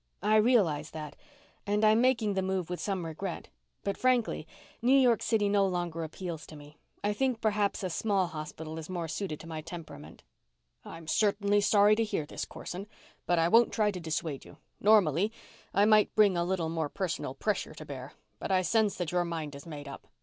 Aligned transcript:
"I 0.23 0.37
realize 0.37 0.89
that, 0.89 1.15
and 1.67 1.85
I'm 1.85 2.01
making 2.01 2.33
the 2.33 2.41
move 2.41 2.71
with 2.71 2.79
some 2.81 3.05
regret. 3.05 3.49
But, 3.83 3.99
frankly, 3.99 4.47
New 4.81 4.97
York 4.97 5.21
City 5.21 5.47
no 5.47 5.67
longer 5.67 6.03
appeals 6.03 6.47
to 6.47 6.55
me. 6.55 6.79
I 7.03 7.13
think 7.13 7.39
perhaps 7.39 7.83
a 7.83 7.89
small 7.91 8.25
hospital 8.25 8.79
is 8.79 8.89
more 8.89 9.07
suited 9.07 9.39
to 9.41 9.47
my 9.47 9.61
temperament." 9.61 10.23
"I'm 10.83 11.05
certainly 11.07 11.61
sorry 11.61 11.93
to 11.97 12.03
hear 12.03 12.25
this, 12.25 12.45
Corson. 12.45 12.87
But 13.27 13.37
I 13.37 13.47
won't 13.47 13.71
try 13.71 13.91
to 13.91 13.99
dissuade 13.99 14.43
you. 14.43 14.57
Normally, 14.79 15.31
I 15.71 15.85
might 15.85 16.15
bring 16.15 16.35
a 16.35 16.43
little 16.45 16.69
more 16.69 16.89
personal 16.89 17.35
pressure 17.35 17.75
to 17.75 17.85
bear, 17.85 18.13
but 18.39 18.49
I 18.49 18.63
sense 18.63 18.97
that 18.97 19.11
your 19.11 19.23
mind 19.23 19.53
is 19.53 19.67
made 19.67 19.87
up. 19.87 20.07